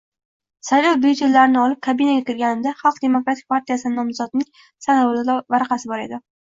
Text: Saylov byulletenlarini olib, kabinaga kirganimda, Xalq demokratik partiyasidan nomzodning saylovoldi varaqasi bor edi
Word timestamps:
Saylov 0.69 0.95
byulletenlarini 1.03 1.59
olib, 1.65 1.81
kabinaga 1.89 2.25
kirganimda, 2.31 2.73
Xalq 2.81 2.99
demokratik 3.07 3.49
partiyasidan 3.57 3.99
nomzodning 4.01 4.53
saylovoldi 4.89 5.41
varaqasi 5.57 5.95
bor 5.97 6.09
edi 6.09 6.25